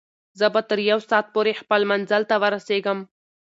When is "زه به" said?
0.39-0.61